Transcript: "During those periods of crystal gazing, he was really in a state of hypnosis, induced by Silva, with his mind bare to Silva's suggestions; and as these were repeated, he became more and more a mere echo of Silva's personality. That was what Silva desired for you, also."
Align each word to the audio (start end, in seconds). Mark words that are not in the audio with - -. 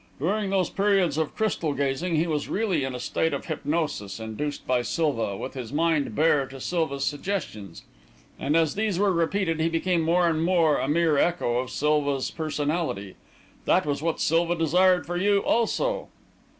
"During 0.17 0.49
those 0.49 0.71
periods 0.71 1.15
of 1.19 1.35
crystal 1.35 1.73
gazing, 1.75 2.15
he 2.15 2.25
was 2.25 2.49
really 2.49 2.83
in 2.83 2.95
a 2.95 2.99
state 2.99 3.33
of 3.33 3.45
hypnosis, 3.45 4.19
induced 4.19 4.65
by 4.65 4.81
Silva, 4.81 5.37
with 5.37 5.53
his 5.53 5.71
mind 5.71 6.15
bare 6.15 6.47
to 6.47 6.59
Silva's 6.59 7.05
suggestions; 7.05 7.83
and 8.39 8.55
as 8.57 8.73
these 8.73 8.97
were 8.97 9.13
repeated, 9.13 9.59
he 9.59 9.69
became 9.69 10.01
more 10.01 10.27
and 10.27 10.43
more 10.43 10.79
a 10.79 10.87
mere 10.87 11.19
echo 11.19 11.59
of 11.59 11.69
Silva's 11.69 12.31
personality. 12.31 13.13
That 13.65 13.85
was 13.85 14.01
what 14.01 14.19
Silva 14.19 14.55
desired 14.55 15.05
for 15.05 15.17
you, 15.17 15.41
also." 15.41 16.07